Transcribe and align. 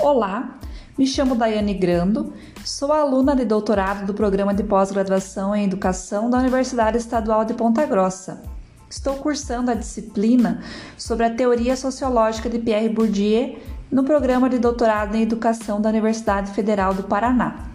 Olá, 0.00 0.60
me 0.96 1.04
chamo 1.04 1.34
Daiane 1.34 1.74
Grando, 1.74 2.32
sou 2.64 2.92
aluna 2.92 3.34
de 3.34 3.44
doutorado 3.44 4.06
do 4.06 4.14
programa 4.14 4.54
de 4.54 4.62
pós-graduação 4.62 5.56
em 5.56 5.64
Educação 5.64 6.30
da 6.30 6.38
Universidade 6.38 6.96
Estadual 6.96 7.44
de 7.44 7.52
Ponta 7.52 7.84
Grossa. 7.84 8.44
Estou 8.88 9.16
cursando 9.16 9.72
a 9.72 9.74
disciplina 9.74 10.62
sobre 10.96 11.26
a 11.26 11.34
teoria 11.34 11.76
sociológica 11.76 12.48
de 12.48 12.60
Pierre 12.60 12.88
Bourdieu 12.88 13.58
no 13.90 14.04
programa 14.04 14.48
de 14.48 14.60
doutorado 14.60 15.16
em 15.16 15.22
Educação 15.22 15.80
da 15.80 15.88
Universidade 15.88 16.52
Federal 16.52 16.94
do 16.94 17.02
Paraná. 17.02 17.66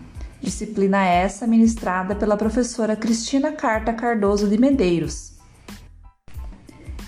Disciplina 0.42 1.06
essa 1.06 1.46
ministrada 1.46 2.16
pela 2.16 2.38
professora 2.38 2.96
Cristina 2.96 3.52
Carta 3.52 3.92
Cardoso 3.92 4.48
de 4.48 4.58
Medeiros. 4.58 5.34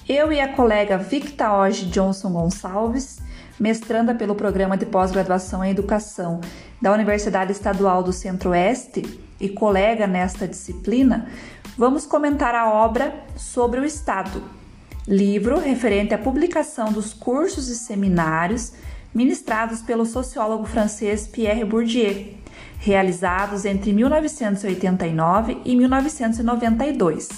Eu 0.08 0.32
e 0.34 0.42
a 0.42 0.54
colega 0.54 0.98
Victa 0.98 1.58
Oge 1.58 1.86
Johnson 1.86 2.32
Gonçalves 2.32 3.24
mestranda 3.60 4.14
pelo 4.14 4.36
programa 4.36 4.78
de 4.78 4.86
pós-graduação 4.86 5.64
em 5.64 5.72
educação 5.72 6.42
da 6.82 6.92
Universidade 6.92 7.52
Estadual 7.52 8.04
do 8.04 8.12
Centro-Oeste 8.12 9.20
e 9.40 9.50
colega 9.50 10.08
nesta 10.08 10.48
disciplina, 10.48 11.28
vamos 11.78 12.06
comentar 12.06 12.56
a 12.56 12.70
obra 12.70 13.14
Sobre 13.36 13.80
o 13.80 13.86
Estado, 13.86 14.42
livro 15.08 15.60
referente 15.60 16.14
à 16.14 16.18
publicação 16.18 16.92
dos 16.92 17.14
cursos 17.14 17.68
e 17.68 17.76
seminários 17.76 18.74
ministrados 19.14 19.82
pelo 19.82 20.06
sociólogo 20.06 20.66
francês 20.66 21.26
Pierre 21.28 21.64
Bourdieu, 21.64 22.34
realizados 22.80 23.64
entre 23.64 23.94
1989 23.94 25.62
e 25.64 25.76
1992. 25.76 27.30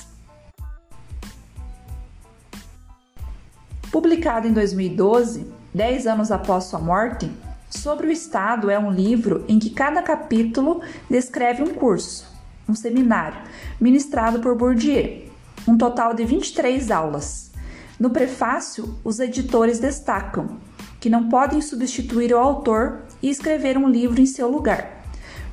Publicado 3.91 4.47
em 4.47 4.53
2012, 4.53 5.47
Dez 5.77 6.07
anos 6.07 6.31
após 6.31 6.63
sua 6.63 6.79
morte, 6.79 7.29
Sobre 7.69 8.07
o 8.07 8.11
Estado 8.11 8.71
é 8.71 8.79
um 8.79 8.89
livro 8.89 9.45
em 9.47 9.59
que 9.59 9.69
cada 9.69 10.01
capítulo 10.01 10.81
descreve 11.07 11.61
um 11.61 11.71
curso, 11.71 12.25
um 12.67 12.73
seminário, 12.73 13.39
ministrado 13.79 14.39
por 14.39 14.55
Bourdieu, 14.55 15.29
um 15.67 15.77
total 15.77 16.15
de 16.15 16.25
23 16.25 16.89
aulas. 16.89 17.51
No 17.99 18.09
prefácio, 18.09 18.97
os 19.03 19.19
editores 19.19 19.77
destacam 19.77 20.57
que 20.99 21.11
não 21.11 21.29
podem 21.29 21.61
substituir 21.61 22.33
o 22.33 22.39
autor 22.39 23.03
e 23.21 23.29
escrever 23.29 23.77
um 23.77 23.87
livro 23.87 24.19
em 24.19 24.25
seu 24.25 24.49
lugar. 24.49 25.03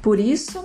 Por 0.00 0.18
isso, 0.18 0.64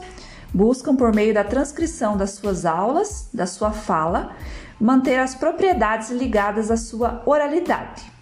buscam, 0.53 0.95
por 0.95 1.13
meio 1.13 1.33
da 1.33 1.43
transcrição 1.43 2.15
das 2.15 2.29
suas 2.29 2.65
aulas, 2.65 3.27
da 3.33 3.45
sua 3.45 3.71
fala, 3.71 4.37
manter 4.79 5.19
as 5.19 5.35
propriedades 5.35 6.11
ligadas 6.11 6.71
à 6.71 6.77
sua 6.77 7.21
oralidade. 7.25 8.18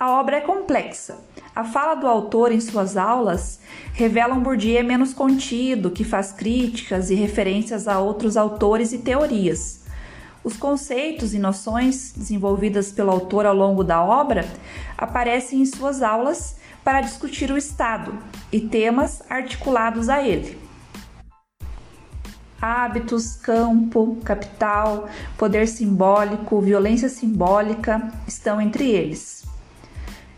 A 0.00 0.12
obra 0.18 0.38
é 0.38 0.40
complexa. 0.40 1.18
A 1.54 1.62
fala 1.62 1.94
do 1.94 2.06
autor 2.06 2.52
em 2.52 2.58
suas 2.58 2.96
aulas 2.96 3.60
revela 3.92 4.32
um 4.32 4.40
Bourdieu 4.40 4.82
menos 4.82 5.12
contido, 5.12 5.90
que 5.90 6.04
faz 6.04 6.32
críticas 6.32 7.10
e 7.10 7.14
referências 7.14 7.86
a 7.86 7.98
outros 7.98 8.34
autores 8.34 8.94
e 8.94 8.98
teorias. 9.00 9.84
Os 10.42 10.56
conceitos 10.56 11.34
e 11.34 11.38
noções 11.38 12.14
desenvolvidas 12.16 12.90
pelo 12.90 13.10
autor 13.10 13.44
ao 13.44 13.54
longo 13.54 13.84
da 13.84 14.02
obra 14.02 14.48
aparecem 14.96 15.60
em 15.60 15.66
suas 15.66 16.00
aulas 16.00 16.56
para 16.82 17.02
discutir 17.02 17.50
o 17.50 17.58
Estado 17.58 18.18
e 18.50 18.58
temas 18.58 19.22
articulados 19.28 20.08
a 20.08 20.26
ele. 20.26 20.58
Hábitos, 22.58 23.36
campo, 23.36 24.16
capital, 24.24 25.10
poder 25.36 25.68
simbólico, 25.68 26.58
violência 26.62 27.10
simbólica 27.10 28.10
estão 28.26 28.58
entre 28.58 28.88
eles. 28.88 29.39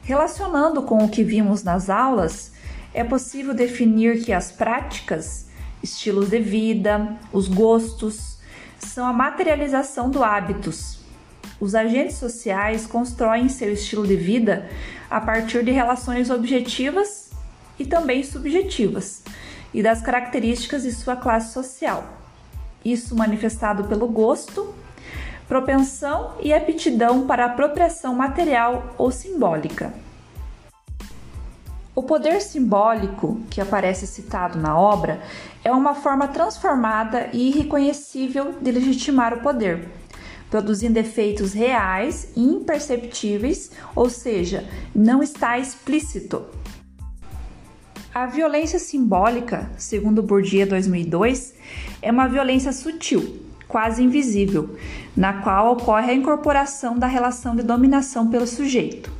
Relacionando 0.02 0.82
com 0.82 1.04
o 1.04 1.08
que 1.08 1.22
vimos 1.22 1.62
nas 1.62 1.88
aulas, 1.88 2.52
é 2.92 3.04
possível 3.04 3.54
definir 3.54 4.24
que 4.24 4.32
as 4.32 4.50
práticas, 4.50 5.46
estilos 5.80 6.28
de 6.28 6.40
vida, 6.40 7.16
os 7.32 7.46
gostos, 7.46 8.38
são 8.78 9.06
a 9.06 9.12
materialização 9.12 10.10
do 10.10 10.24
hábitos. 10.24 10.98
Os 11.60 11.76
agentes 11.76 12.16
sociais 12.16 12.84
constroem 12.84 13.48
seu 13.48 13.72
estilo 13.72 14.04
de 14.04 14.16
vida 14.16 14.68
a 15.08 15.20
partir 15.20 15.64
de 15.64 15.70
relações 15.70 16.30
objetivas 16.30 17.30
e 17.78 17.86
também 17.86 18.24
subjetivas 18.24 19.22
e 19.72 19.82
das 19.82 20.02
características 20.02 20.82
de 20.82 20.90
sua 20.90 21.14
classe 21.14 21.52
social. 21.52 22.04
Isso 22.84 23.14
manifestado 23.14 23.84
pelo 23.84 24.08
gosto 24.08 24.74
propensão 25.52 26.32
e 26.40 26.50
aptidão 26.50 27.26
para 27.26 27.44
apropriação 27.44 28.14
material 28.14 28.94
ou 28.96 29.10
simbólica. 29.10 29.92
O 31.94 32.02
poder 32.02 32.40
simbólico, 32.40 33.38
que 33.50 33.60
aparece 33.60 34.06
citado 34.06 34.58
na 34.58 34.78
obra, 34.78 35.20
é 35.62 35.70
uma 35.70 35.94
forma 35.94 36.26
transformada 36.26 37.28
e 37.34 37.50
irreconhecível 37.50 38.54
de 38.62 38.70
legitimar 38.70 39.34
o 39.34 39.42
poder, 39.42 39.90
produzindo 40.48 40.98
efeitos 40.98 41.52
reais 41.52 42.32
e 42.34 42.40
imperceptíveis, 42.40 43.72
ou 43.94 44.08
seja, 44.08 44.66
não 44.94 45.22
está 45.22 45.58
explícito. 45.58 46.46
A 48.14 48.24
violência 48.24 48.78
simbólica, 48.78 49.70
segundo 49.76 50.22
Bourdieu 50.22 50.66
2002, 50.66 51.52
é 52.00 52.10
uma 52.10 52.26
violência 52.26 52.72
sutil, 52.72 53.41
quase 53.72 54.04
invisível, 54.04 54.76
na 55.16 55.32
qual 55.32 55.72
ocorre 55.72 56.10
a 56.10 56.14
incorporação 56.14 56.98
da 56.98 57.06
relação 57.06 57.56
de 57.56 57.62
dominação 57.62 58.28
pelo 58.28 58.46
sujeito, 58.46 59.10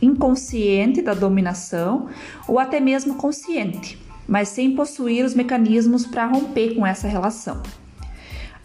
inconsciente 0.00 1.02
da 1.02 1.12
dominação 1.12 2.08
ou 2.48 2.58
até 2.58 2.80
mesmo 2.80 3.16
consciente, 3.16 4.02
mas 4.26 4.48
sem 4.48 4.74
possuir 4.74 5.22
os 5.22 5.34
mecanismos 5.34 6.06
para 6.06 6.24
romper 6.24 6.74
com 6.74 6.86
essa 6.86 7.06
relação. 7.06 7.62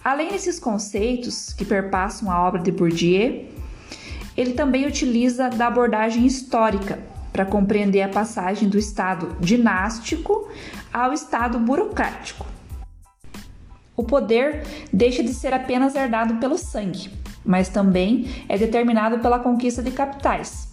Além 0.01 0.29
desses 0.29 0.57
conceitos 0.57 1.51
que 1.51 1.65
perpassam 1.65 2.31
a 2.31 2.47
obra 2.47 2.61
de 2.61 2.71
Bourdieu, 2.71 3.45
ele 4.37 4.53
também 4.53 4.87
utiliza 4.87 5.49
da 5.49 5.67
abordagem 5.67 6.25
histórica 6.25 6.97
para 7.33 7.45
compreender 7.45 8.03
a 8.03 8.09
passagem 8.09 8.69
do 8.69 8.77
estado 8.77 9.35
dinástico 9.41 10.49
ao 10.93 11.11
estado 11.11 11.59
burocrático 11.59 12.45
o 13.99 14.03
poder 14.03 14.63
deixa 14.93 15.21
de 15.21 15.33
ser 15.33 15.53
apenas 15.53 15.93
herdado 15.93 16.35
pelo 16.35 16.57
sangue, 16.57 17.11
mas 17.43 17.67
também 17.67 18.45
é 18.47 18.57
determinado 18.57 19.19
pela 19.19 19.39
conquista 19.39 19.83
de 19.83 19.91
capitais, 19.91 20.69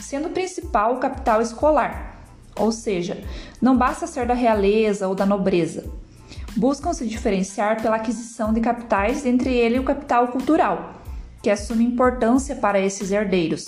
sendo 0.00 0.28
principal 0.28 0.94
o 0.94 0.98
capital 0.98 1.42
escolar, 1.42 2.22
ou 2.54 2.70
seja, 2.70 3.20
não 3.60 3.76
basta 3.76 4.06
ser 4.06 4.28
da 4.28 4.34
realeza 4.34 5.08
ou 5.08 5.14
da 5.16 5.26
nobreza. 5.26 5.90
Buscam 6.56 6.92
se 6.92 7.04
diferenciar 7.04 7.82
pela 7.82 7.96
aquisição 7.96 8.52
de 8.52 8.60
capitais, 8.60 9.26
entre 9.26 9.52
ele 9.52 9.80
o 9.80 9.84
capital 9.84 10.28
cultural, 10.28 11.02
que 11.42 11.50
assume 11.50 11.84
importância 11.84 12.54
para 12.54 12.78
esses 12.78 13.10
herdeiros. 13.10 13.66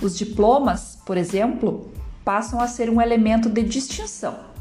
Os 0.00 0.16
diplomas, 0.16 1.00
por 1.04 1.16
exemplo, 1.16 1.90
passam 2.24 2.60
a 2.60 2.68
ser 2.68 2.88
um 2.90 3.02
elemento 3.02 3.48
de 3.48 3.64
distinção. 3.64 4.55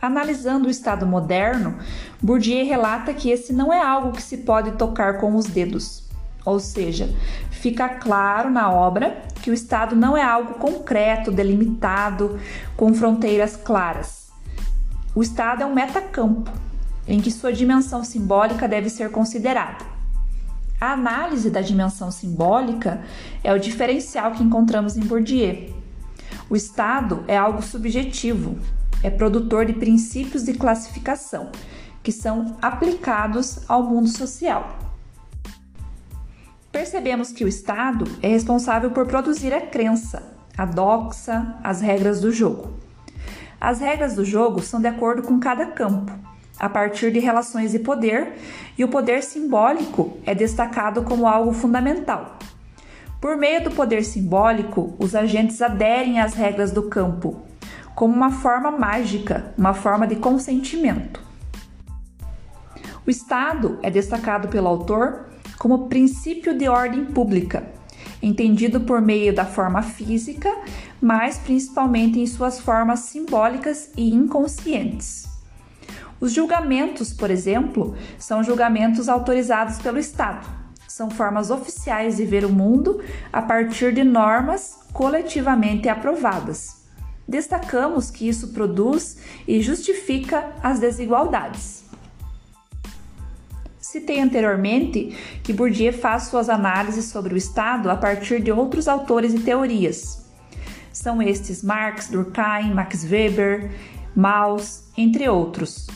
Analisando 0.00 0.68
o 0.68 0.70
Estado 0.70 1.04
moderno, 1.04 1.76
Bourdieu 2.22 2.64
relata 2.64 3.12
que 3.12 3.30
esse 3.30 3.52
não 3.52 3.72
é 3.72 3.82
algo 3.82 4.12
que 4.12 4.22
se 4.22 4.38
pode 4.38 4.72
tocar 4.72 5.18
com 5.18 5.34
os 5.34 5.46
dedos. 5.46 6.04
Ou 6.44 6.60
seja, 6.60 7.12
fica 7.50 7.88
claro 7.88 8.48
na 8.48 8.70
obra 8.70 9.22
que 9.42 9.50
o 9.50 9.54
Estado 9.54 9.96
não 9.96 10.16
é 10.16 10.22
algo 10.22 10.54
concreto, 10.54 11.32
delimitado, 11.32 12.38
com 12.76 12.94
fronteiras 12.94 13.56
claras. 13.56 14.28
O 15.14 15.22
Estado 15.22 15.64
é 15.64 15.66
um 15.66 15.74
metacampo, 15.74 16.50
em 17.06 17.20
que 17.20 17.30
sua 17.30 17.52
dimensão 17.52 18.04
simbólica 18.04 18.68
deve 18.68 18.88
ser 18.88 19.10
considerada. 19.10 19.84
A 20.80 20.92
análise 20.92 21.50
da 21.50 21.60
dimensão 21.60 22.12
simbólica 22.12 23.02
é 23.42 23.52
o 23.52 23.58
diferencial 23.58 24.30
que 24.30 24.44
encontramos 24.44 24.96
em 24.96 25.00
Bourdieu. 25.00 25.74
O 26.48 26.54
Estado 26.54 27.24
é 27.26 27.36
algo 27.36 27.60
subjetivo, 27.62 28.56
é 29.02 29.10
produtor 29.10 29.66
de 29.66 29.72
princípios 29.72 30.44
de 30.44 30.54
classificação 30.54 31.50
que 32.02 32.12
são 32.12 32.56
aplicados 32.62 33.60
ao 33.68 33.82
mundo 33.82 34.08
social. 34.08 34.78
Percebemos 36.70 37.32
que 37.32 37.44
o 37.44 37.48
Estado 37.48 38.04
é 38.22 38.28
responsável 38.28 38.90
por 38.90 39.06
produzir 39.06 39.52
a 39.52 39.60
crença, 39.60 40.22
a 40.56 40.64
doxa, 40.64 41.56
as 41.62 41.80
regras 41.80 42.20
do 42.20 42.30
jogo. 42.30 42.72
As 43.60 43.80
regras 43.80 44.14
do 44.14 44.24
jogo 44.24 44.62
são 44.62 44.80
de 44.80 44.86
acordo 44.86 45.22
com 45.22 45.40
cada 45.40 45.66
campo, 45.66 46.12
a 46.58 46.68
partir 46.68 47.12
de 47.12 47.18
relações 47.18 47.72
de 47.72 47.78
poder, 47.78 48.34
e 48.76 48.84
o 48.84 48.88
poder 48.88 49.22
simbólico 49.22 50.16
é 50.24 50.34
destacado 50.34 51.02
como 51.02 51.26
algo 51.26 51.52
fundamental. 51.52 52.38
Por 53.20 53.36
meio 53.36 53.64
do 53.64 53.72
poder 53.72 54.04
simbólico, 54.04 54.94
os 54.98 55.14
agentes 55.14 55.60
aderem 55.60 56.20
às 56.20 56.34
regras 56.34 56.70
do 56.70 56.84
campo 56.84 57.47
como 57.98 58.14
uma 58.14 58.30
forma 58.30 58.70
mágica, 58.70 59.52
uma 59.58 59.74
forma 59.74 60.06
de 60.06 60.14
consentimento. 60.14 61.20
O 63.04 63.10
Estado 63.10 63.76
é 63.82 63.90
destacado 63.90 64.46
pelo 64.46 64.68
autor 64.68 65.26
como 65.58 65.88
princípio 65.88 66.56
de 66.56 66.68
ordem 66.68 67.04
pública. 67.04 67.66
entendido 68.22 68.82
por 68.82 69.00
meio 69.00 69.34
da 69.34 69.44
forma 69.44 69.82
física, 69.82 70.48
mas 71.00 71.38
principalmente 71.38 72.20
em 72.20 72.26
suas 72.26 72.60
formas 72.60 73.00
simbólicas 73.00 73.90
e 73.96 74.14
inconscientes. 74.14 75.26
Os 76.20 76.32
julgamentos, 76.32 77.12
por 77.12 77.32
exemplo, 77.32 77.96
são 78.16 78.44
julgamentos 78.44 79.08
autorizados 79.08 79.78
pelo 79.78 79.98
Estado. 79.98 80.46
São 80.86 81.10
formas 81.10 81.50
oficiais 81.50 82.16
de 82.16 82.24
ver 82.24 82.44
o 82.44 82.52
mundo 82.52 83.00
a 83.32 83.42
partir 83.42 83.92
de 83.92 84.04
normas 84.04 84.78
coletivamente 84.92 85.88
aprovadas. 85.88 86.77
Destacamos 87.28 88.10
que 88.10 88.26
isso 88.26 88.48
produz 88.48 89.18
e 89.46 89.60
justifica 89.60 90.52
as 90.62 90.80
desigualdades. 90.80 91.84
Citei 93.78 94.20
anteriormente 94.20 95.16
que 95.42 95.52
Bourdieu 95.52 95.92
faz 95.92 96.24
suas 96.24 96.48
análises 96.48 97.06
sobre 97.06 97.34
o 97.34 97.36
Estado 97.36 97.90
a 97.90 97.96
partir 97.96 98.42
de 98.42 98.50
outros 98.50 98.88
autores 98.88 99.34
e 99.34 99.40
teorias. 99.40 100.26
São 100.92 101.22
estes 101.22 101.62
Marx, 101.62 102.08
Durkheim, 102.08 102.72
Max 102.74 103.04
Weber, 103.04 103.70
Mauss, 104.16 104.84
entre 104.96 105.28
outros 105.28 105.86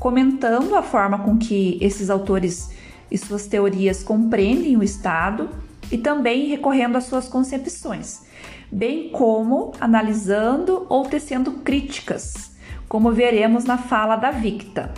comentando 0.00 0.74
a 0.74 0.82
forma 0.82 1.18
com 1.18 1.36
que 1.36 1.78
esses 1.80 2.08
autores 2.08 2.70
e 3.10 3.18
suas 3.18 3.46
teorias 3.46 4.02
compreendem 4.02 4.76
o 4.76 4.82
Estado 4.82 5.50
e 5.92 5.98
também 5.98 6.48
recorrendo 6.48 6.96
às 6.96 7.04
suas 7.04 7.28
concepções, 7.28 8.22
bem 8.70 9.10
como 9.10 9.72
analisando 9.80 10.86
ou 10.88 11.04
tecendo 11.04 11.52
críticas, 11.64 12.52
como 12.88 13.12
veremos 13.12 13.64
na 13.64 13.76
fala 13.76 14.16
da 14.16 14.30
Victa. 14.30 14.92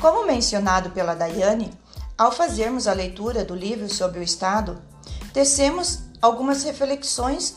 Como 0.00 0.24
mencionado 0.24 0.90
pela 0.90 1.14
Daiane, 1.14 1.72
ao 2.16 2.30
fazermos 2.30 2.86
a 2.86 2.92
leitura 2.92 3.44
do 3.44 3.54
livro 3.54 3.88
sobre 3.88 4.20
o 4.20 4.22
Estado, 4.22 4.80
tecemos 5.32 6.00
algumas 6.22 6.62
reflexões 6.62 7.56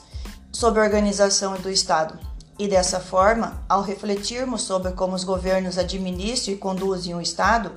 sobre 0.52 0.82
a 0.82 0.84
organização 0.84 1.54
do 1.62 1.70
Estado. 1.70 2.31
E 2.62 2.68
dessa 2.68 3.00
forma, 3.00 3.60
ao 3.68 3.82
refletirmos 3.82 4.62
sobre 4.62 4.92
como 4.92 5.16
os 5.16 5.24
governos 5.24 5.80
administram 5.80 6.54
e 6.54 6.58
conduzem 6.58 7.16
o 7.16 7.20
Estado, 7.20 7.72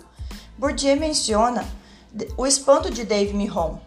Bourdieu 0.59 0.95
menciona 1.01 1.67
o 2.37 2.47
espanto 2.47 2.91
de 2.91 3.03
Dave 3.03 3.33
Miron. 3.33 3.79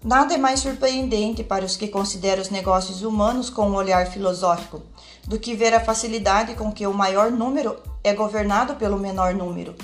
Nada 0.00 0.34
é 0.34 0.38
mais 0.38 0.60
surpreendente 0.60 1.42
para 1.42 1.64
os 1.64 1.76
que 1.76 1.88
consideram 1.88 2.40
os 2.40 2.48
negócios 2.48 3.02
humanos 3.02 3.50
com 3.50 3.68
um 3.68 3.74
olhar 3.74 4.06
filosófico 4.06 4.82
do 5.26 5.36
que 5.36 5.56
ver 5.56 5.74
a 5.74 5.84
facilidade 5.84 6.54
com 6.54 6.70
que 6.70 6.86
o 6.86 6.94
maior 6.94 7.32
número 7.32 7.76
é 8.04 8.14
governado 8.14 8.76
pelo 8.76 9.00
menor 9.00 9.34
número, 9.34 9.74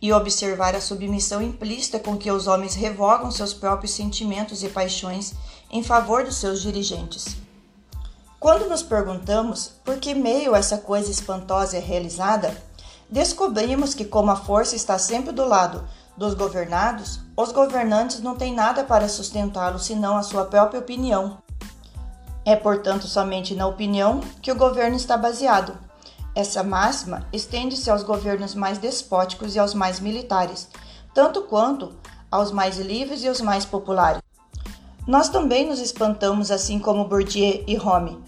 e 0.00 0.12
observar 0.12 0.74
a 0.74 0.80
submissão 0.80 1.40
implícita 1.40 2.00
com 2.00 2.16
que 2.16 2.32
os 2.32 2.48
homens 2.48 2.74
revogam 2.74 3.30
seus 3.30 3.54
próprios 3.54 3.92
sentimentos 3.92 4.64
e 4.64 4.68
paixões 4.68 5.34
em 5.70 5.84
favor 5.84 6.24
dos 6.24 6.34
seus 6.34 6.60
dirigentes. 6.60 7.41
Quando 8.42 8.68
nos 8.68 8.82
perguntamos 8.82 9.70
por 9.84 9.98
que 9.98 10.16
meio 10.16 10.56
essa 10.56 10.76
coisa 10.76 11.08
espantosa 11.08 11.76
é 11.76 11.80
realizada, 11.80 12.52
descobrimos 13.08 13.94
que, 13.94 14.04
como 14.04 14.32
a 14.32 14.36
força 14.36 14.74
está 14.74 14.98
sempre 14.98 15.30
do 15.30 15.46
lado 15.46 15.84
dos 16.16 16.34
governados, 16.34 17.20
os 17.36 17.52
governantes 17.52 18.18
não 18.18 18.34
têm 18.34 18.52
nada 18.52 18.82
para 18.82 19.08
sustentá-lo 19.08 19.78
senão 19.78 20.16
a 20.16 20.24
sua 20.24 20.44
própria 20.44 20.80
opinião. 20.80 21.38
É, 22.44 22.56
portanto, 22.56 23.06
somente 23.06 23.54
na 23.54 23.68
opinião 23.68 24.18
que 24.42 24.50
o 24.50 24.56
governo 24.56 24.96
está 24.96 25.16
baseado. 25.16 25.78
Essa 26.34 26.64
máxima 26.64 27.24
estende-se 27.32 27.92
aos 27.92 28.02
governos 28.02 28.56
mais 28.56 28.76
despóticos 28.76 29.54
e 29.54 29.60
aos 29.60 29.72
mais 29.72 30.00
militares, 30.00 30.68
tanto 31.14 31.42
quanto 31.42 31.94
aos 32.28 32.50
mais 32.50 32.76
livres 32.76 33.22
e 33.22 33.28
os 33.28 33.40
mais 33.40 33.64
populares. 33.64 34.21
Nós 35.06 35.28
também 35.28 35.66
nos 35.66 35.80
espantamos, 35.80 36.50
assim 36.50 36.78
como 36.78 37.04
Bourdieu 37.04 37.64
e 37.66 37.76
Home, 37.76 38.18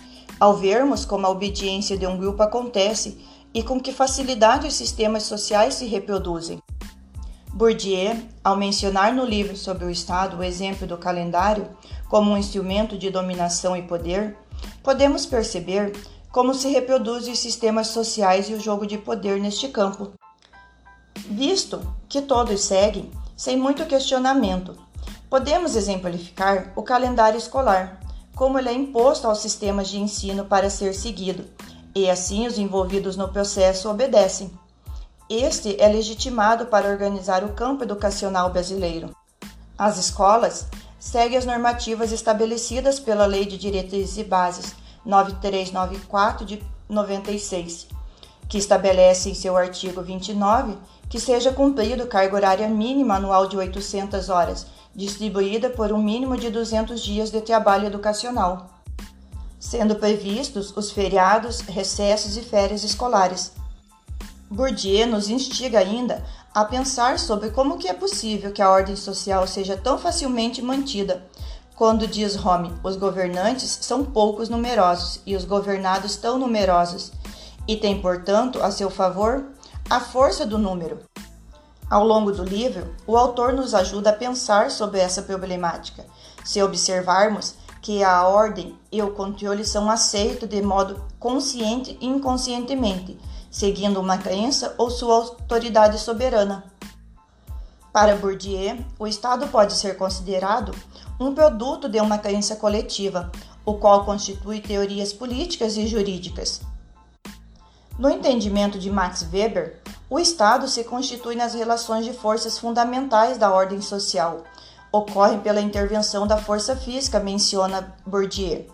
ao 0.41 0.55
vermos 0.55 1.05
como 1.05 1.26
a 1.26 1.31
obediência 1.31 1.97
de 1.97 2.06
um 2.06 2.17
grupo 2.17 2.43
acontece 2.43 3.19
e 3.55 3.62
com 3.62 3.81
que 3.81 3.93
facilidade 3.93 4.67
os 4.67 4.75
sistemas 4.75 5.23
sociais 5.23 5.75
se 5.75 5.87
reproduzem. 5.87 6.61
Bourdieu, 7.53 8.17
ao 8.43 8.56
mencionar 8.56 9.15
no 9.15 9.25
livro 9.25 9.56
sobre 9.56 9.85
o 9.85 9.91
Estado 9.91 10.37
o 10.37 10.43
exemplo 10.43 10.85
do 10.85 10.99
calendário 10.99 11.69
como 12.09 12.32
um 12.32 12.37
instrumento 12.37 12.99
de 12.99 13.09
dominação 13.09 13.76
e 13.76 13.82
poder, 13.82 14.37
podemos 14.82 15.25
perceber 15.25 15.93
como 16.32 16.53
se 16.53 16.69
reproduzem 16.69 17.32
os 17.32 17.38
sistemas 17.38 17.87
sociais 17.87 18.50
e 18.50 18.55
o 18.55 18.61
jogo 18.61 18.85
de 18.85 18.99
poder 18.99 19.41
neste 19.41 19.69
campo. 19.69 20.11
Visto 21.17 21.81
que 22.09 22.21
todos 22.21 22.65
seguem, 22.65 23.09
sem 23.37 23.56
muito 23.56 23.87
questionamento, 23.87 24.76
podemos 25.35 25.75
exemplificar 25.75 26.73
o 26.77 26.83
calendário 26.85 27.37
escolar, 27.37 27.99
como 28.37 28.57
ele 28.57 28.69
é 28.69 28.73
imposto 28.73 29.27
aos 29.27 29.41
sistemas 29.41 29.89
de 29.89 29.99
ensino 29.99 30.45
para 30.45 30.71
ser 30.71 30.95
seguido, 30.95 31.45
e 31.93 32.09
assim 32.09 32.47
os 32.47 32.57
envolvidos 32.57 33.17
no 33.17 33.27
processo 33.27 33.91
obedecem. 33.91 34.49
Este 35.29 35.75
é 35.83 35.89
legitimado 35.89 36.67
para 36.67 36.89
organizar 36.89 37.43
o 37.43 37.49
campo 37.49 37.83
educacional 37.83 38.51
brasileiro. 38.51 39.11
As 39.77 39.99
escolas 39.99 40.69
seguem 41.01 41.37
as 41.37 41.45
normativas 41.45 42.13
estabelecidas 42.13 43.01
pela 43.01 43.27
Lei 43.27 43.45
de 43.45 43.59
Diretrizes 43.59 44.17
e 44.17 44.23
Bases 44.23 44.77
9394 45.05 46.47
de 46.47 46.63
96, 46.89 47.89
que 48.49 48.59
estabelece 48.59 49.31
em 49.31 49.35
seu 49.35 49.57
artigo 49.57 50.01
29 50.01 50.77
que 51.09 51.21
seja 51.21 51.53
cumprido 51.53 52.07
carga 52.07 52.35
horária 52.35 52.69
mínima 52.69 53.15
anual 53.15 53.47
de 53.47 53.57
800 53.57 54.29
horas, 54.29 54.67
distribuída 54.94 55.70
por 55.70 55.93
um 55.93 56.02
mínimo 56.02 56.37
de 56.37 56.50
200 56.50 57.02
dias 57.02 57.31
de 57.31 57.41
trabalho 57.41 57.87
educacional, 57.87 58.70
sendo 59.58 59.96
previstos 59.96 60.76
os 60.76 60.91
feriados, 60.91 61.61
recessos 61.61 62.37
e 62.37 62.43
férias 62.43 62.85
escolares. 62.85 63.52
Bourdieu 64.50 65.06
nos 65.06 65.29
instiga 65.29 65.79
ainda 65.79 66.25
a 66.55 66.64
pensar 66.64 67.19
sobre 67.19 67.50
como 67.50 67.79
que 67.79 67.88
é 67.88 67.94
possível 67.94 68.52
que 68.52 68.62
a 68.62 68.70
ordem 68.70 68.94
social 68.94 69.46
seja 69.46 69.76
tão 69.76 69.99
facilmente 69.99 70.62
mantida 70.62 71.26
quando 71.75 72.07
diz 72.07 72.37
Home, 72.37 72.73
os 72.85 72.95
governantes 72.95 73.78
são 73.80 74.04
poucos 74.04 74.49
numerosos 74.49 75.21
e 75.26 75.35
os 75.35 75.45
governados 75.45 76.14
tão 76.14 76.38
numerosos, 76.38 77.11
e 77.66 77.76
tem, 77.76 78.00
portanto, 78.00 78.62
a 78.62 78.71
seu 78.71 78.88
favor 78.88 79.47
a 79.90 79.99
força 79.99 80.47
do 80.47 80.57
número. 80.57 81.00
Ao 81.91 82.05
longo 82.05 82.33
do 82.33 82.43
livro, 82.43 82.95
o 83.07 83.17
autor 83.17 83.53
nos 83.53 83.75
ajuda 83.75 84.11
a 84.11 84.14
pensar 84.14 84.71
sobre 84.71 85.00
essa 85.00 85.23
problemática, 85.23 86.05
se 86.45 86.62
observarmos 86.62 87.55
que 87.83 88.03
a 88.03 88.26
ordem 88.26 88.79
e 88.91 89.03
o 89.03 89.11
controle 89.11 89.64
são 89.64 89.91
aceitos 89.91 90.49
de 90.49 90.62
modo 90.62 91.05
consciente 91.19 91.99
e 92.00 92.07
inconscientemente, 92.07 93.19
seguindo 93.50 94.00
uma 94.00 94.17
crença 94.17 94.75
ou 94.79 94.91
sua 94.91 95.14
autoridade 95.14 95.99
soberana. 95.99 96.64
Para 97.93 98.17
Bourdieu, 98.17 98.79
o 98.99 99.07
Estado 99.07 99.47
pode 99.49 99.75
ser 99.75 99.97
considerado 99.97 100.75
um 101.21 101.35
produto 101.35 101.88
de 101.88 102.00
uma 102.00 102.19
crença 102.19 102.57
coletiva, 102.57 103.31
o 103.64 103.75
qual 103.75 104.05
constitui 104.05 104.61
teorias 104.61 105.12
políticas 105.12 105.76
e 105.76 105.87
jurídicas. 105.87 106.62
No 107.99 108.11
entendimento 108.11 108.79
de 108.79 108.91
Max 108.91 109.25
Weber, 109.31 109.81
o 110.11 110.18
Estado 110.18 110.68
se 110.68 110.84
constitui 110.84 111.34
nas 111.34 111.54
relações 111.54 112.04
de 112.04 112.12
forças 112.12 112.58
fundamentais 112.58 113.38
da 113.38 113.50
ordem 113.50 113.80
social. 113.80 114.44
Ocorrem 114.92 115.40
pela 115.40 115.61
intervenção 115.61 116.26
da 116.26 116.37
força 116.37 116.76
física, 116.76 117.18
menciona 117.18 117.94
Bourdieu. 118.06 118.66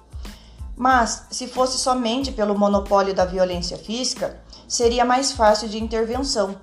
Mas, 0.77 1.27
se 1.31 1.47
fosse 1.47 1.79
somente 1.79 2.33
pelo 2.33 2.59
monopólio 2.59 3.15
da 3.15 3.25
violência 3.25 3.79
física, 3.79 4.41
seria 4.67 5.05
mais 5.05 5.33
fácil 5.33 5.69
de 5.69 5.83
intervenção, 5.83 6.57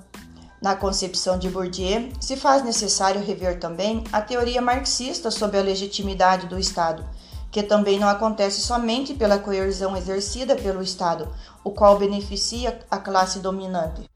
na 0.62 0.76
concepção 0.76 1.38
de 1.38 1.50
Bourdieu, 1.50 2.10
se 2.20 2.36
faz 2.36 2.64
necessário 2.64 3.22
rever 3.22 3.60
também 3.60 4.04
a 4.12 4.22
teoria 4.22 4.62
marxista 4.62 5.30
sobre 5.30 5.60
a 5.60 5.64
legitimidade 5.64 6.48
do 6.48 6.58
Estado, 6.58 7.08
que 7.52 7.62
também 7.62 8.00
não 8.00 8.08
acontece 8.08 8.62
somente 8.62 9.14
pela 9.14 9.38
coerção 9.38 9.96
exercida 9.96 10.56
pelo 10.56 10.82
Estado, 10.82 11.32
o 11.64 11.72
qual 11.72 11.98
beneficia 11.98 12.80
a 12.90 12.98
classe 12.98 13.40
dominante. 13.40 14.10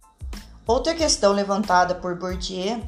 Outra 0.72 0.96
questão 0.96 1.34
levantada 1.34 1.94
por 1.96 2.16
Bourdieu 2.16 2.82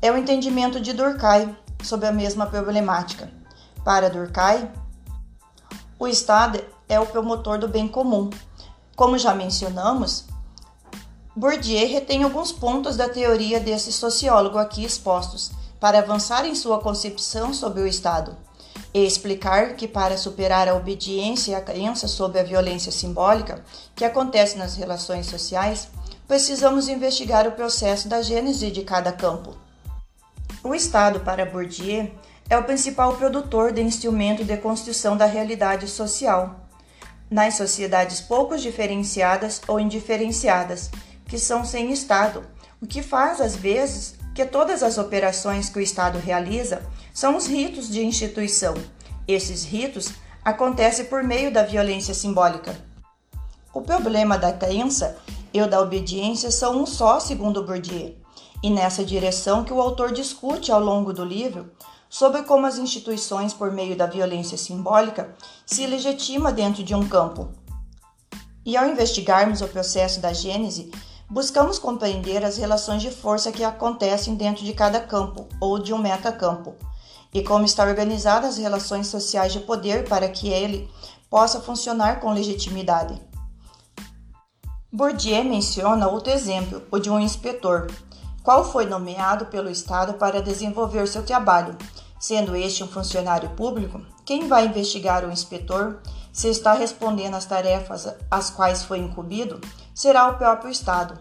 é 0.00 0.10
o 0.10 0.16
entendimento 0.16 0.80
de 0.80 0.94
Durkheim 0.94 1.54
sobre 1.84 2.06
a 2.06 2.10
mesma 2.10 2.46
problemática. 2.46 3.30
Para 3.84 4.08
Durkheim, 4.08 4.70
o 5.98 6.08
Estado 6.08 6.58
é 6.88 6.98
o 6.98 7.04
promotor 7.04 7.58
do 7.58 7.68
bem 7.68 7.86
comum. 7.86 8.30
Como 8.96 9.18
já 9.18 9.34
mencionamos, 9.34 10.24
Bourdieu 11.36 11.86
retém 11.86 12.22
alguns 12.22 12.50
pontos 12.50 12.96
da 12.96 13.10
teoria 13.10 13.60
desse 13.60 13.92
sociólogo 13.92 14.56
aqui 14.56 14.82
expostos 14.82 15.50
para 15.78 15.98
avançar 15.98 16.46
em 16.46 16.54
sua 16.54 16.80
concepção 16.80 17.52
sobre 17.52 17.82
o 17.82 17.86
Estado. 17.86 18.34
e 18.94 19.04
explicar 19.04 19.74
que 19.74 19.86
para 19.86 20.16
superar 20.16 20.66
a 20.66 20.74
obediência 20.74 21.52
e 21.52 21.54
a 21.54 21.60
crença 21.60 22.08
sobre 22.08 22.40
a 22.40 22.42
violência 22.42 22.90
simbólica 22.90 23.62
que 23.94 24.06
acontece 24.06 24.56
nas 24.56 24.74
relações 24.74 25.26
sociais, 25.26 25.90
precisamos 26.26 26.88
investigar 26.88 27.46
o 27.46 27.52
processo 27.52 28.08
da 28.08 28.20
gênese 28.20 28.70
de 28.70 28.82
cada 28.82 29.12
campo. 29.12 29.56
O 30.62 30.74
Estado, 30.74 31.20
para 31.20 31.46
Bourdieu, 31.46 32.10
é 32.50 32.58
o 32.58 32.64
principal 32.64 33.16
produtor 33.16 33.72
de 33.72 33.82
instrumento 33.82 34.44
de 34.44 34.56
construção 34.56 35.16
da 35.16 35.26
realidade 35.26 35.88
social. 35.88 36.68
Nas 37.30 37.54
sociedades 37.54 38.20
pouco 38.20 38.56
diferenciadas 38.56 39.60
ou 39.66 39.80
indiferenciadas, 39.80 40.90
que 41.26 41.38
são 41.38 41.64
sem 41.64 41.92
Estado, 41.92 42.44
o 42.80 42.86
que 42.86 43.02
faz, 43.02 43.40
às 43.40 43.56
vezes, 43.56 44.16
que 44.34 44.44
todas 44.44 44.82
as 44.82 44.98
operações 44.98 45.68
que 45.68 45.78
o 45.78 45.82
Estado 45.82 46.18
realiza 46.18 46.82
são 47.12 47.36
os 47.36 47.46
ritos 47.46 47.88
de 47.88 48.04
instituição. 48.04 48.74
Esses 49.26 49.64
ritos 49.64 50.12
acontecem 50.44 51.06
por 51.06 51.22
meio 51.24 51.52
da 51.52 51.62
violência 51.62 52.14
simbólica. 52.14 52.76
O 53.72 53.80
problema 53.80 54.38
da 54.38 54.52
crença 54.52 55.16
e 55.56 55.62
o 55.62 55.66
da 55.66 55.80
obediência 55.80 56.50
são 56.50 56.82
um 56.82 56.84
só, 56.84 57.18
segundo 57.18 57.62
Bourdieu, 57.62 58.14
e 58.62 58.68
nessa 58.68 59.02
direção 59.02 59.64
que 59.64 59.72
o 59.72 59.80
autor 59.80 60.12
discute 60.12 60.70
ao 60.70 60.78
longo 60.78 61.14
do 61.14 61.24
livro 61.24 61.72
sobre 62.10 62.42
como 62.42 62.66
as 62.66 62.76
instituições, 62.76 63.54
por 63.54 63.72
meio 63.72 63.96
da 63.96 64.04
violência 64.04 64.58
simbólica, 64.58 65.34
se 65.64 65.86
legitima 65.86 66.52
dentro 66.52 66.82
de 66.82 66.94
um 66.94 67.08
campo. 67.08 67.48
E 68.66 68.76
ao 68.76 68.86
investigarmos 68.86 69.62
o 69.62 69.68
processo 69.68 70.20
da 70.20 70.30
gênese, 70.30 70.90
buscamos 71.26 71.78
compreender 71.78 72.44
as 72.44 72.58
relações 72.58 73.00
de 73.00 73.10
força 73.10 73.50
que 73.50 73.64
acontecem 73.64 74.34
dentro 74.34 74.62
de 74.62 74.74
cada 74.74 75.00
campo 75.00 75.48
ou 75.58 75.78
de 75.78 75.94
um 75.94 75.98
metacampo, 75.98 76.74
e 77.32 77.42
como 77.42 77.64
estão 77.64 77.88
organizadas 77.88 78.50
as 78.50 78.58
relações 78.58 79.06
sociais 79.06 79.54
de 79.54 79.60
poder 79.60 80.06
para 80.06 80.28
que 80.28 80.48
ele 80.48 80.86
possa 81.30 81.62
funcionar 81.62 82.20
com 82.20 82.34
legitimidade. 82.34 83.25
Bourdieu 84.96 85.44
menciona 85.44 86.08
outro 86.08 86.32
exemplo, 86.32 86.82
o 86.90 86.98
de 86.98 87.10
um 87.10 87.20
inspetor, 87.20 87.86
qual 88.42 88.64
foi 88.64 88.86
nomeado 88.86 89.44
pelo 89.44 89.68
Estado 89.68 90.14
para 90.14 90.40
desenvolver 90.40 91.06
seu 91.06 91.22
trabalho. 91.22 91.76
Sendo 92.18 92.56
este 92.56 92.82
um 92.82 92.88
funcionário 92.88 93.50
público, 93.50 94.00
quem 94.24 94.48
vai 94.48 94.64
investigar 94.64 95.22
o 95.22 95.30
inspetor 95.30 95.98
se 96.32 96.48
está 96.48 96.72
respondendo 96.72 97.34
às 97.34 97.44
tarefas 97.44 98.08
às 98.30 98.48
quais 98.48 98.84
foi 98.84 99.00
incumbido 99.00 99.60
será 99.94 100.28
o 100.28 100.38
próprio 100.38 100.70
Estado. 100.70 101.18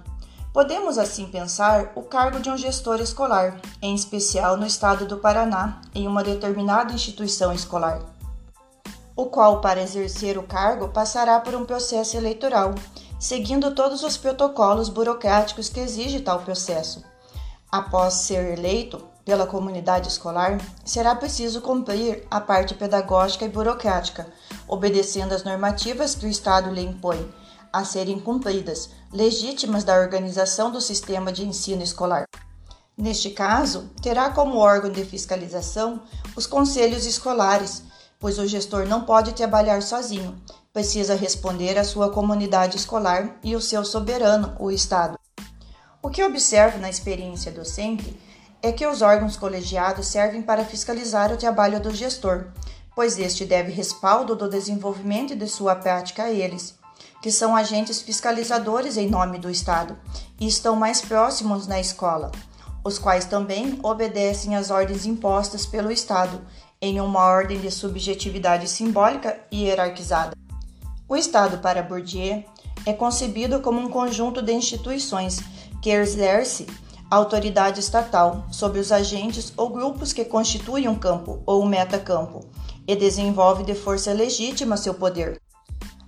Podemos 0.54 0.98
assim 0.98 1.26
pensar 1.26 1.92
o 1.96 2.02
cargo 2.02 2.40
de 2.40 2.50
um 2.50 2.58
gestor 2.58 3.02
escolar, 3.02 3.60
em 3.82 3.94
especial 3.94 4.56
no 4.56 4.66
estado 4.66 5.06
do 5.06 5.18
Paraná, 5.18 5.82
em 5.94 6.08
uma 6.08 6.24
determinada 6.24 6.94
instituição 6.94 7.52
escolar, 7.52 8.00
o 9.18 9.26
qual, 9.26 9.60
para 9.60 9.82
exercer 9.82 10.38
o 10.38 10.44
cargo, 10.44 10.88
passará 10.88 11.42
por 11.42 11.54
um 11.56 11.66
processo 11.66 12.16
eleitoral, 12.16 12.74
seguindo 13.26 13.74
todos 13.74 14.04
os 14.04 14.18
protocolos 14.18 14.88
burocráticos 14.88 15.68
que 15.68 15.80
exige 15.80 16.20
tal 16.20 16.42
processo. 16.42 17.04
Após 17.72 18.14
ser 18.14 18.56
eleito 18.56 19.04
pela 19.26 19.48
comunidade 19.48 20.10
escolar, 20.10 20.60
será 20.86 21.16
preciso 21.16 21.60
cumprir 21.60 22.28
a 22.30 22.40
parte 22.40 22.76
pedagógica 22.76 23.44
e 23.44 23.50
burocrática, 23.50 24.28
obedecendo 24.68 25.34
às 25.34 25.44
normativas 25.44 26.14
que 26.14 26.28
o 26.28 26.30
Estado 26.30 26.70
lhe 26.70 26.82
impõe 26.82 27.34
a 27.74 27.84
serem 27.84 28.20
cumpridas, 28.20 28.92
legítimas 29.12 29.84
da 29.84 30.00
organização 30.00 30.70
do 30.70 30.80
sistema 30.80 31.32
de 31.32 31.48
ensino 31.48 31.82
escolar. 31.82 32.26
Neste 32.96 33.32
caso, 33.32 33.90
terá 34.04 34.30
como 34.30 34.60
órgão 34.60 34.92
de 34.92 35.04
fiscalização 35.04 36.00
os 36.36 36.46
conselhos 36.46 37.08
escolares, 37.08 37.82
pois 38.20 38.38
o 38.38 38.46
gestor 38.46 38.86
não 38.86 39.02
pode 39.02 39.34
trabalhar 39.34 39.82
sozinho, 39.82 40.40
precisa 40.76 41.16
responder 41.16 41.78
à 41.78 41.86
sua 41.86 42.10
comunidade 42.10 42.76
escolar 42.76 43.38
e 43.42 43.56
o 43.56 43.62
seu 43.62 43.86
soberano, 43.86 44.58
o 44.60 44.70
Estado. 44.70 45.18
O 46.04 46.10
que 46.10 46.22
observo 46.22 46.80
na 46.80 46.90
experiência 46.90 47.50
docente 47.50 48.20
é 48.62 48.74
que 48.74 48.86
os 48.86 49.02
órgãos 49.02 49.38
colegiados 49.38 50.06
servem 50.08 50.42
para 50.42 50.66
fiscalizar 50.66 51.32
o 51.32 51.38
trabalho 51.38 51.80
do 51.80 51.96
gestor, 51.96 52.48
pois 52.94 53.18
este 53.18 53.46
deve 53.46 53.72
respaldo 53.72 54.36
do 54.36 54.50
desenvolvimento 54.50 55.34
de 55.34 55.48
sua 55.48 55.78
prática 55.78 56.24
a 56.24 56.32
eles, 56.32 56.76
que 57.22 57.32
são 57.32 57.56
agentes 57.56 58.02
fiscalizadores 58.02 58.98
em 58.98 59.10
nome 59.10 59.40
do 59.40 59.50
Estado 59.50 59.98
e 60.38 60.46
estão 60.46 60.76
mais 60.76 61.00
próximos 61.02 61.68
na 61.68 61.80
escola, 61.80 62.34
os 62.84 63.00
quais 63.00 63.24
também 63.24 63.80
obedecem 63.82 64.58
às 64.58 64.70
ordens 64.72 65.06
impostas 65.06 65.66
pelo 65.66 65.90
Estado 65.90 66.46
em 66.82 67.00
uma 67.00 67.22
ordem 67.22 67.62
de 67.62 67.72
subjetividade 67.72 68.68
simbólica 68.68 69.40
e 69.50 69.64
hierarquizada. 69.64 70.36
O 71.08 71.16
Estado, 71.16 71.60
para 71.60 71.84
Bourdieu, 71.84 72.44
é 72.86 72.92
concebido 72.92 73.60
como 73.60 73.80
um 73.80 73.90
conjunto 73.90 74.42
de 74.42 74.52
instituições 74.52 75.40
que 75.80 75.92
exerce 75.92 76.66
autoridade 77.12 77.80
estatal 77.80 78.46
sobre 78.52 78.80
os 78.80 78.92
agentes 78.92 79.54
ou 79.56 79.70
grupos 79.70 80.12
que 80.12 80.26
constituem 80.26 80.88
um 80.88 80.96
campo 80.96 81.44
ou 81.46 81.64
um 81.64 81.68
metacampo 81.68 82.44
e 82.88 82.96
desenvolve 82.96 83.64
de 83.64 83.76
força 83.76 84.12
legítima 84.14 84.78
seu 84.78 84.96
poder. 84.96 85.40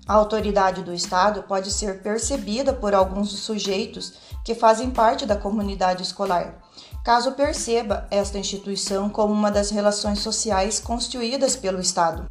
A 0.08 0.14
autoridade 0.14 0.82
do 0.82 0.94
Estado 0.94 1.44
pode 1.44 1.70
ser 1.70 2.02
percebida 2.02 2.74
por 2.74 2.96
alguns 2.96 3.32
sujeitos 3.32 4.14
que 4.44 4.56
fazem 4.56 4.90
parte 4.90 5.26
da 5.26 5.36
comunidade 5.36 6.02
escolar, 6.02 6.60
caso 7.04 7.34
perceba 7.34 8.08
esta 8.10 8.40
instituição 8.40 9.10
como 9.10 9.34
uma 9.34 9.52
das 9.52 9.70
relações 9.70 10.20
sociais 10.20 10.80
construídas 10.80 11.56
pelo 11.56 11.80
Estado. 11.80 12.28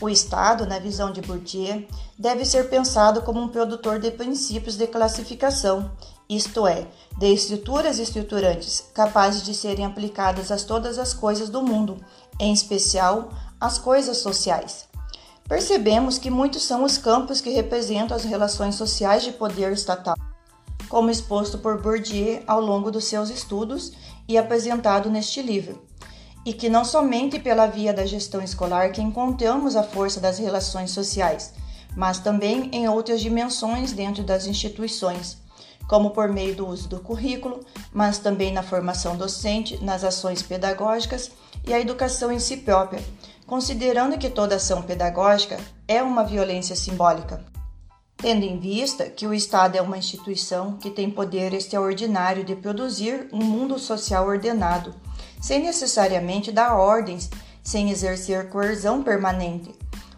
O 0.00 0.08
Estado, 0.08 0.66
na 0.66 0.78
visão 0.78 1.12
de 1.12 1.20
Bourdieu, 1.20 1.86
deve 2.18 2.44
ser 2.44 2.68
pensado 2.68 3.22
como 3.22 3.40
um 3.40 3.48
produtor 3.48 4.00
de 4.00 4.10
princípios 4.10 4.76
de 4.76 4.86
classificação, 4.86 5.92
isto 6.28 6.66
é, 6.66 6.86
de 7.18 7.32
estruturas 7.32 7.98
estruturantes 7.98 8.84
capazes 8.94 9.42
de 9.42 9.54
serem 9.54 9.84
aplicadas 9.84 10.50
a 10.50 10.56
todas 10.56 10.98
as 10.98 11.14
coisas 11.14 11.48
do 11.48 11.62
mundo, 11.62 11.96
em 12.40 12.52
especial 12.52 13.30
às 13.60 13.78
coisas 13.78 14.18
sociais. 14.18 14.88
Percebemos 15.48 16.18
que 16.18 16.30
muitos 16.30 16.64
são 16.64 16.84
os 16.84 16.96
campos 16.98 17.40
que 17.40 17.50
representam 17.50 18.16
as 18.16 18.24
relações 18.24 18.74
sociais 18.74 19.22
de 19.22 19.32
poder 19.32 19.72
estatal, 19.72 20.16
como 20.88 21.10
exposto 21.10 21.58
por 21.58 21.80
Bourdieu 21.80 22.42
ao 22.46 22.60
longo 22.60 22.90
dos 22.90 23.04
seus 23.04 23.30
estudos 23.30 23.92
e 24.26 24.36
apresentado 24.38 25.10
neste 25.10 25.42
livro 25.42 25.91
e 26.44 26.52
que 26.52 26.68
não 26.68 26.84
somente 26.84 27.38
pela 27.38 27.66
via 27.66 27.92
da 27.92 28.04
gestão 28.04 28.42
escolar 28.42 28.90
que 28.90 29.00
encontramos 29.00 29.76
a 29.76 29.82
força 29.82 30.20
das 30.20 30.38
relações 30.38 30.90
sociais, 30.90 31.54
mas 31.96 32.18
também 32.18 32.68
em 32.72 32.88
outras 32.88 33.20
dimensões 33.20 33.92
dentro 33.92 34.22
das 34.22 34.46
instituições, 34.46 35.38
como 35.88 36.10
por 36.10 36.28
meio 36.28 36.54
do 36.54 36.66
uso 36.66 36.88
do 36.88 37.00
currículo, 37.00 37.60
mas 37.92 38.18
também 38.18 38.52
na 38.52 38.62
formação 38.62 39.16
docente, 39.16 39.82
nas 39.82 40.04
ações 40.04 40.42
pedagógicas 40.42 41.30
e 41.66 41.72
a 41.72 41.80
educação 41.80 42.32
em 42.32 42.38
si 42.38 42.58
própria, 42.58 43.02
considerando 43.46 44.18
que 44.18 44.30
toda 44.30 44.56
ação 44.56 44.82
pedagógica 44.82 45.58
é 45.86 46.02
uma 46.02 46.24
violência 46.24 46.74
simbólica. 46.74 47.44
Tendo 48.16 48.44
em 48.44 48.58
vista 48.58 49.06
que 49.06 49.26
o 49.26 49.34
Estado 49.34 49.76
é 49.76 49.82
uma 49.82 49.98
instituição 49.98 50.76
que 50.76 50.90
tem 50.90 51.10
poder 51.10 51.52
extraordinário 51.52 52.44
de 52.44 52.54
produzir 52.54 53.28
um 53.32 53.44
mundo 53.44 53.78
social 53.78 54.26
ordenado, 54.26 54.94
sem 55.42 55.60
necessariamente 55.60 56.52
dar 56.52 56.76
ordens, 56.76 57.28
sem 57.64 57.90
exercer 57.90 58.48
coerção 58.48 59.02
permanente. 59.02 59.74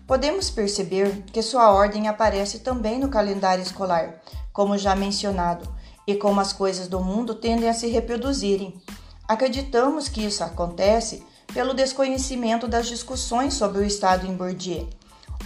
Podemos 0.07 0.51
perceber 0.51 1.23
que 1.33 1.41
sua 1.41 1.73
ordem 1.73 2.09
aparece 2.09 2.59
também 2.59 2.99
no 2.99 3.09
calendário 3.09 3.63
escolar, 3.63 4.21
como 4.53 4.77
já 4.77 4.95
mencionado, 4.95 5.67
e 6.07 6.15
como 6.15 6.43
as 6.43 6.53
coisas 6.53 6.89
do 6.89 7.01
mundo 7.01 7.35
tendem 7.35 7.71
a 7.71 7.75
se 7.75 7.87
reproduzirem. 7.87 8.79
Acreditamos 9.27 10.09
que 10.09 10.27
isso 10.27 10.45
acontece 10.45 11.25
pelo 11.55 11.73
desconhecimento 11.73 12.69
das 12.69 12.87
discussões 12.87 13.55
sobre 13.55 13.79
o 13.79 13.85
Estado 13.85 14.27
em 14.27 14.35
Bourdieu, 14.35 14.87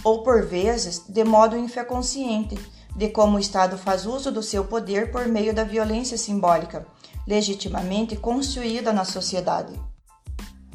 ou 0.03 0.23
por 0.23 0.45
vezes 0.45 1.05
de 1.07 1.23
modo 1.23 1.55
infeconsciente, 1.55 2.59
de 2.93 3.07
como 3.07 3.37
o 3.37 3.39
Estado 3.39 3.77
faz 3.77 4.05
uso 4.05 4.29
do 4.29 4.43
seu 4.43 4.65
poder 4.65 5.09
por 5.09 5.25
meio 5.27 5.53
da 5.53 5.63
violência 5.63 6.17
simbólica, 6.17 6.85
legitimamente 7.29 8.15
construída 8.15 8.91
na 8.91 9.05
sociedade. 9.05 9.79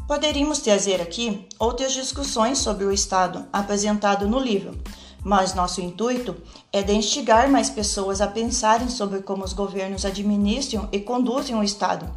Poderíamos 0.06 0.60
trazer 0.60 1.02
aqui 1.02 1.48
outras 1.58 1.92
discussões 1.92 2.58
sobre 2.58 2.84
o 2.84 2.92
Estado 2.92 3.44
apresentado 3.52 4.28
no 4.28 4.38
livro, 4.38 4.78
mas 5.24 5.52
nosso 5.52 5.80
intuito 5.80 6.36
é 6.72 6.80
de 6.80 6.92
instigar 6.92 7.50
mais 7.50 7.70
pessoas 7.70 8.20
a 8.20 8.28
pensarem 8.28 8.88
sobre 8.88 9.20
como 9.22 9.42
os 9.42 9.52
governos 9.52 10.04
administram 10.04 10.88
e 10.92 11.00
conduzem 11.00 11.56
o 11.56 11.62
Estado, 11.64 12.08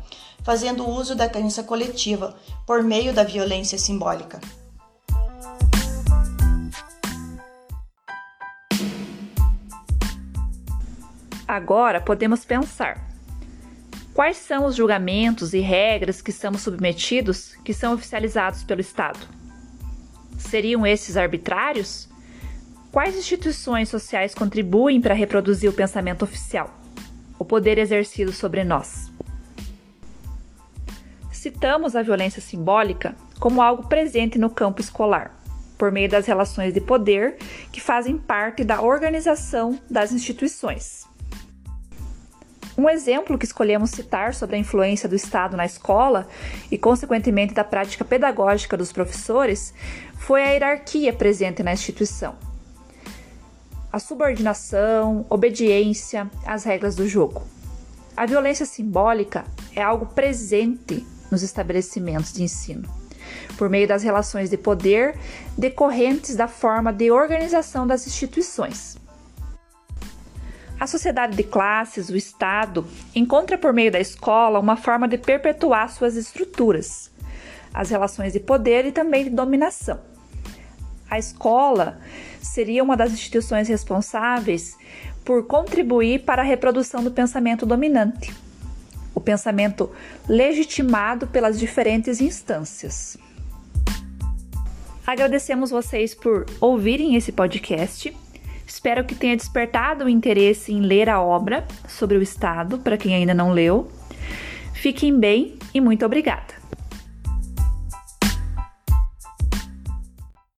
fazendo 0.44 0.88
uso 0.88 1.16
da 1.16 1.28
crença 1.28 1.64
coletiva 1.64 2.36
por 2.64 2.84
meio 2.84 3.12
da 3.14 3.24
violência 3.24 3.80
simbólica. 3.80 4.40
Agora 11.48 12.00
podemos 12.02 12.46
pensar: 12.46 13.17
quais 14.18 14.38
são 14.38 14.66
os 14.66 14.76
julgamentos 14.76 15.54
e 15.54 15.60
regras 15.60 16.24
que 16.24 16.32
estamos 16.32 16.62
submetidos 16.62 17.54
que 17.64 17.72
são 17.72 17.94
oficializados 17.94 18.64
pelo 18.64 18.82
Estado? 18.82 19.20
Seriam 20.40 20.88
esses 20.88 21.16
arbitrários? 21.16 22.10
Quais 22.92 23.16
instituições 23.16 23.90
sociais 23.90 24.34
contribuem 24.34 25.00
para 25.00 25.14
reproduzir 25.14 25.70
o 25.70 25.74
pensamento 25.74 26.24
oficial, 26.24 26.76
o 27.38 27.46
poder 27.46 27.78
exercido 27.78 28.34
sobre 28.34 28.64
nós? 28.64 29.12
Citamos 31.32 31.96
a 31.96 32.02
violência 32.02 32.42
simbólica 32.42 33.16
como 33.40 33.62
algo 33.62 33.88
presente 33.88 34.40
no 34.40 34.50
campo 34.50 34.82
escolar, 34.82 35.40
por 35.78 35.92
meio 35.92 36.10
das 36.10 36.26
relações 36.26 36.74
de 36.74 36.82
poder 36.82 37.38
que 37.72 37.80
fazem 37.80 38.18
parte 38.18 38.64
da 38.64 38.82
organização 38.82 39.80
das 39.88 40.12
instituições. 40.12 41.06
Um 42.78 42.88
exemplo 42.88 43.40
que 43.40 43.46
escolhemos 43.46 43.90
citar 43.90 44.36
sobre 44.36 44.56
a 44.56 44.60
influência 44.60 45.10
do 45.10 45.16
Estado 45.16 45.58
na 45.58 45.66
escola 45.66 46.28
e, 46.70 46.78
consequentemente, 46.78 47.52
da 47.52 47.64
prática 47.64 48.06
pedagógica 48.06 48.78
dos 48.78 48.92
professores 48.92 49.74
foi 50.20 50.44
a 50.44 50.52
hierarquia 50.52 51.12
presente 51.12 51.64
na 51.64 51.74
instituição. 51.74 52.36
A 53.92 53.98
subordinação, 53.98 55.26
obediência 55.28 56.30
às 56.46 56.66
regras 56.66 56.96
do 56.96 57.08
jogo. 57.08 57.42
A 58.16 58.28
violência 58.28 58.66
simbólica 58.66 59.44
é 59.76 59.82
algo 59.82 60.06
presente 60.06 61.04
nos 61.32 61.42
estabelecimentos 61.42 62.32
de 62.32 62.44
ensino, 62.44 62.88
por 63.58 63.72
meio 63.72 63.88
das 63.88 64.04
relações 64.04 64.52
de 64.52 64.58
poder 64.58 65.18
decorrentes 65.58 66.36
da 66.36 66.48
forma 66.48 66.94
de 66.94 67.10
organização 67.10 67.88
das 67.88 68.06
instituições. 68.06 68.98
A 70.80 70.86
sociedade 70.86 71.36
de 71.36 71.44
classes, 71.44 72.10
o 72.10 72.16
Estado, 72.16 72.86
encontra 73.16 73.58
por 73.58 73.74
meio 73.74 73.92
da 73.92 74.00
escola 74.00 74.60
uma 74.60 74.78
forma 74.78 75.08
de 75.08 75.18
perpetuar 75.18 75.92
suas 75.92 76.16
estruturas, 76.16 77.10
as 77.74 77.90
relações 77.90 78.34
de 78.34 78.40
poder 78.40 78.86
e 78.86 78.92
também 78.92 79.24
de 79.24 79.32
dominação. 79.32 80.00
A 81.10 81.18
escola 81.18 82.00
seria 82.40 82.84
uma 82.84 82.96
das 82.96 83.12
instituições 83.12 83.68
responsáveis 83.68 84.78
por 85.26 85.48
contribuir 85.48 86.24
para 86.24 86.44
a 86.44 86.46
reprodução 86.46 87.04
do 87.04 87.10
pensamento 87.10 87.66
dominante, 87.66 88.32
o 89.16 89.20
pensamento 89.20 89.90
legitimado 90.30 91.26
pelas 91.26 91.58
diferentes 91.60 92.22
instâncias. 92.22 93.18
Agradecemos 95.08 95.72
vocês 95.72 96.14
por 96.14 96.46
ouvirem 96.62 97.16
esse 97.16 97.32
podcast 97.32 98.16
Espero 98.68 99.06
que 99.06 99.16
tenha 99.16 99.36
despertado 99.36 100.04
o 100.04 100.10
interesse 100.10 100.74
em 100.74 100.82
ler 100.82 101.10
a 101.10 101.22
obra 101.22 101.66
sobre 101.88 102.18
o 102.18 102.22
Estado, 102.22 102.78
para 102.80 102.98
quem 102.98 103.16
ainda 103.16 103.34
não 103.34 103.54
leu. 103.54 103.90
Fiquem 104.74 105.18
bem 105.18 105.58
e 105.74 105.80
muito 105.80 106.06
obrigada! 106.06 106.67